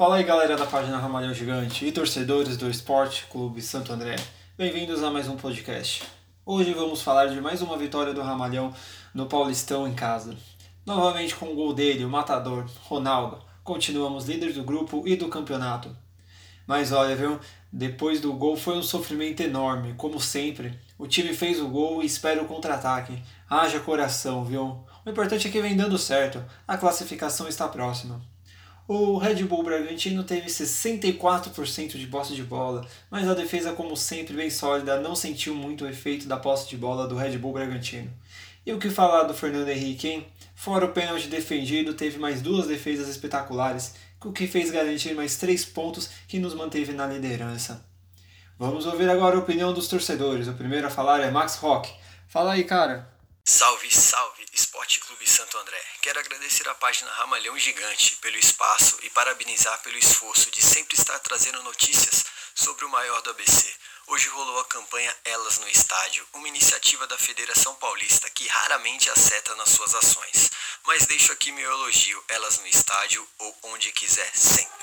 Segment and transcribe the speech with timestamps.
[0.00, 4.16] Fala aí galera da página Ramalhão Gigante e torcedores do Esporte Clube Santo André.
[4.56, 6.04] Bem-vindos a mais um podcast.
[6.46, 8.72] Hoje vamos falar de mais uma vitória do Ramalhão
[9.12, 10.34] no Paulistão em casa.
[10.86, 13.44] Novamente com o gol dele, o matador, Ronaldo.
[13.62, 15.94] Continuamos líderes do grupo e do campeonato.
[16.66, 17.38] Mas olha, viu?
[17.70, 20.80] Depois do gol foi um sofrimento enorme, como sempre.
[20.96, 23.22] O time fez o gol e espera o contra-ataque.
[23.50, 24.82] Haja coração, viu?
[25.04, 26.42] O importante é que vem dando certo.
[26.66, 28.18] A classificação está próxima.
[28.92, 34.34] O Red Bull Bragantino teve 64% de posse de bola, mas a defesa, como sempre,
[34.34, 38.10] bem sólida, não sentiu muito o efeito da posse de bola do Red Bull Bragantino.
[38.66, 40.26] E o que falar do Fernando Henrique, hein?
[40.56, 45.64] Fora o pênalti defendido, teve mais duas defesas espetaculares, o que fez garantir mais três
[45.64, 47.86] pontos que nos manteve na liderança.
[48.58, 50.48] Vamos ouvir agora a opinião dos torcedores.
[50.48, 51.88] O primeiro a falar é Max Rock.
[52.26, 53.08] Fala aí, cara.
[53.44, 55.82] Salve, salve, Esporte Clube Santo André.
[56.02, 61.18] Quero agradecer à página Ramalhão Gigante pelo espaço e parabenizar pelo esforço de sempre estar
[61.20, 63.74] trazendo notícias sobre o maior do ABC.
[64.08, 69.54] Hoje rolou a campanha Elas no Estádio, uma iniciativa da Federação Paulista que raramente acerta
[69.56, 70.50] nas suas ações.
[70.84, 74.79] Mas deixo aqui meu elogio, Elas no Estádio ou onde quiser sempre.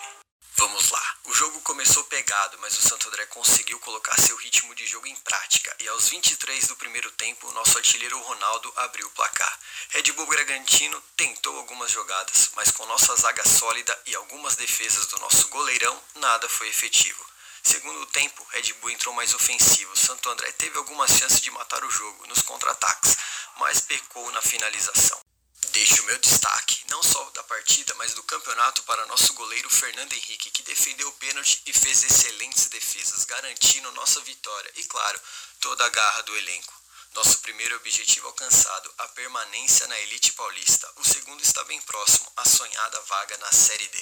[0.59, 1.15] Vamos lá.
[1.25, 5.15] O jogo começou pegado, mas o Santo André conseguiu colocar seu ritmo de jogo em
[5.17, 9.59] prática e aos 23 do primeiro tempo, nosso artilheiro Ronaldo abriu o placar.
[9.89, 15.19] Red Bull Bragantino tentou algumas jogadas, mas com nossa zaga sólida e algumas defesas do
[15.19, 17.23] nosso goleirão, nada foi efetivo.
[17.61, 19.95] Segundo tempo, Red Bull entrou mais ofensivo.
[19.95, 23.15] Santo André teve algumas chances de matar o jogo nos contra-ataques,
[23.59, 25.26] mas pecou na finalização.
[25.73, 30.13] Deixo o meu destaque, não só da partida, mas do campeonato para nosso goleiro Fernando
[30.13, 35.19] Henrique, que defendeu o pênalti e fez excelentes defesas, garantindo nossa vitória e, claro,
[35.61, 36.73] toda a garra do elenco.
[37.15, 40.87] Nosso primeiro objetivo alcançado, a permanência na elite paulista.
[40.97, 43.97] O segundo está bem próximo, a sonhada vaga na Série D.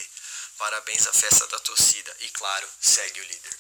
[0.58, 3.58] Parabéns à festa da torcida e, claro, segue o líder.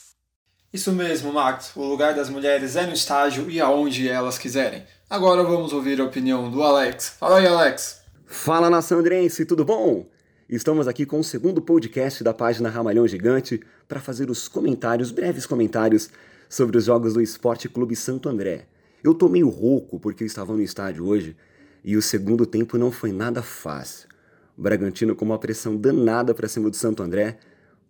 [0.73, 1.72] Isso mesmo, Max.
[1.75, 4.85] O lugar das mulheres é no estágio e aonde elas quiserem.
[5.09, 7.16] Agora vamos ouvir a opinião do Alex.
[7.19, 8.04] Fala aí, Alex.
[8.38, 10.06] Fala nação andrense, tudo bom?
[10.47, 15.47] Estamos aqui com o segundo podcast da página Ramalhão Gigante para fazer os comentários, breves
[15.47, 16.09] comentários
[16.47, 18.68] sobre os jogos do Esporte Clube Santo André.
[19.03, 21.35] Eu tô meio rouco porque eu estava no estádio hoje
[21.84, 24.09] e o segundo tempo não foi nada fácil.
[24.56, 27.40] O Bragantino com uma pressão danada para cima do Santo André,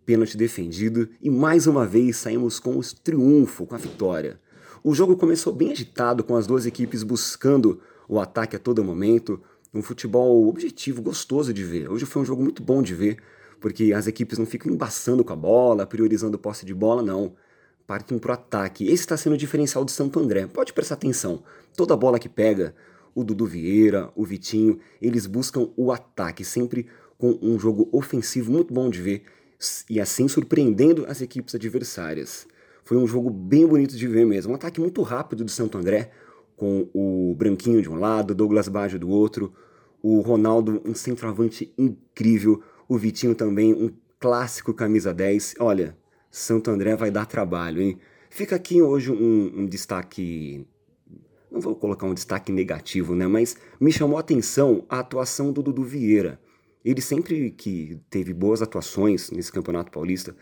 [0.06, 4.40] pênalti defendido e mais uma vez saímos com o triunfo, com a vitória.
[4.82, 9.42] O jogo começou bem agitado com as duas equipes buscando o ataque a todo momento,
[9.76, 11.90] um futebol objetivo, gostoso de ver.
[11.90, 13.18] Hoje foi um jogo muito bom de ver,
[13.60, 17.34] porque as equipes não ficam embaçando com a bola, priorizando posse de bola, não.
[17.86, 18.84] Partem pro ataque.
[18.84, 20.46] Esse está sendo o diferencial do Santo André.
[20.46, 21.42] Pode prestar atenção.
[21.76, 22.74] Toda bola que pega,
[23.14, 28.74] o Dudu Vieira, o Vitinho, eles buscam o ataque, sempre com um jogo ofensivo muito
[28.74, 29.22] bom de ver
[29.88, 32.46] e assim surpreendendo as equipes adversárias.
[32.84, 34.52] Foi um jogo bem bonito de ver mesmo.
[34.52, 36.10] Um ataque muito rápido do Santo André,
[36.56, 39.52] com o Branquinho de um lado, Douglas Baggio do outro,
[40.02, 45.56] o Ronaldo, um centroavante incrível, o Vitinho também, um clássico camisa 10.
[45.58, 45.96] Olha,
[46.30, 47.98] Santo André vai dar trabalho, hein?
[48.30, 50.66] Fica aqui hoje um, um destaque.
[51.50, 53.26] Não vou colocar um destaque negativo, né?
[53.26, 56.40] Mas me chamou a atenção a atuação do Dudu Vieira.
[56.84, 60.36] Ele sempre que teve boas atuações nesse Campeonato Paulista,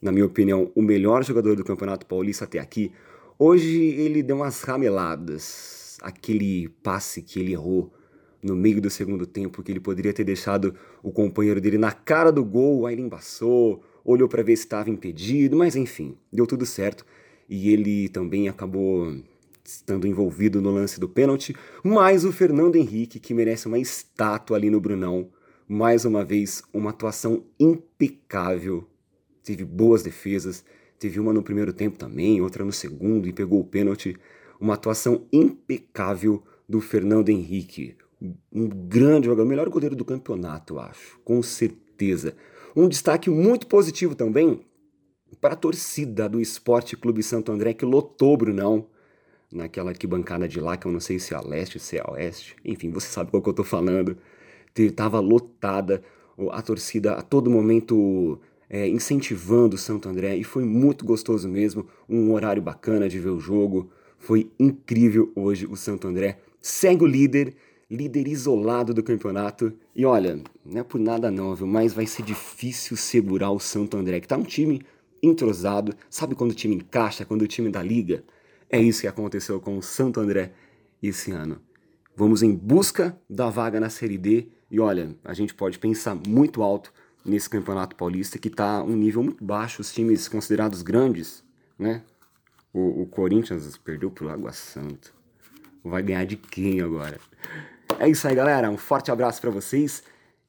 [0.00, 2.92] na minha opinião, o melhor jogador do Campeonato Paulista até aqui,
[3.40, 7.94] Hoje ele deu umas rameladas, aquele passe que ele errou
[8.42, 12.30] no meio do segundo tempo, que ele poderia ter deixado o companheiro dele na cara
[12.30, 16.64] do gol, aí ele embaçou, olhou para ver se estava impedido, mas enfim, deu tudo
[16.64, 17.04] certo
[17.48, 19.14] e ele também acabou
[19.64, 24.70] estando envolvido no lance do pênalti, mas o Fernando Henrique, que merece uma estátua ali
[24.70, 25.28] no Brunão,
[25.68, 28.88] mais uma vez uma atuação impecável,
[29.42, 30.64] teve boas defesas,
[30.98, 34.16] Teve uma no primeiro tempo também, outra no segundo e pegou o pênalti.
[34.60, 37.94] Uma atuação impecável do Fernando Henrique.
[38.20, 42.34] Um grande jogador, o melhor goleiro do campeonato, eu acho, com certeza.
[42.74, 44.60] Um destaque muito positivo também
[45.40, 48.86] para a torcida do Esporte Clube Santo André, que lotou Brunão
[49.52, 52.10] naquela arquibancada de lá, que eu não sei se é a leste, se é a
[52.12, 54.16] oeste, enfim, você sabe qual que eu tô falando.
[54.94, 56.02] Tava lotada,
[56.52, 58.40] a torcida a todo momento
[58.70, 63.30] é, incentivando o Santo André e foi muito gostoso mesmo, um horário bacana de ver
[63.30, 63.90] o jogo.
[64.18, 66.38] Foi incrível hoje o Santo André.
[66.60, 67.56] Segue o líder,
[67.90, 69.72] líder isolado do campeonato.
[69.94, 71.66] E olha, não é por nada não, viu?
[71.66, 74.82] Mas vai ser difícil segurar o Santo André, que tá um time
[75.22, 75.94] entrosado.
[76.10, 78.22] Sabe quando o time encaixa, quando o time da liga?
[78.70, 80.52] É isso que aconteceu com o Santo André
[81.02, 81.60] esse ano.
[82.14, 84.48] Vamos em busca da vaga na Série D.
[84.70, 86.92] E olha, a gente pode pensar muito alto
[87.24, 91.44] nesse Campeonato Paulista que está um nível muito baixo, os times considerados grandes,
[91.78, 92.02] né?
[92.72, 95.10] O, o Corinthians perdeu pro Água Santa.
[95.82, 97.18] Vai ganhar de quem agora?
[98.00, 98.70] É isso aí, galera.
[98.70, 100.02] Um forte abraço para vocês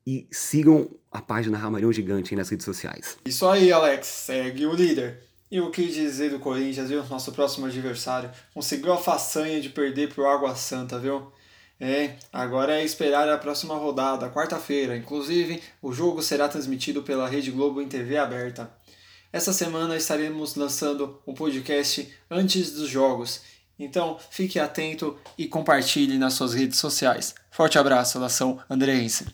[0.06, 3.18] e sigam a página Ramalhão Gigante nas redes sociais.
[3.26, 4.06] Isso aí, Alex.
[4.06, 5.20] Segue o líder.
[5.52, 7.04] E o que dizer do Corinthians, viu?
[7.06, 8.30] Nosso próximo adversário.
[8.54, 11.32] Conseguiu a façanha de perder pro Água Santa, viu?
[11.80, 14.96] É, agora é esperar a próxima rodada, quarta-feira.
[14.96, 18.70] Inclusive, o jogo será transmitido pela Rede Globo em TV aberta.
[19.34, 23.42] Essa semana estaremos lançando um podcast antes dos jogos.
[23.80, 27.34] Então, fique atento e compartilhe nas suas redes sociais.
[27.50, 29.26] Forte abraço, nação andreense.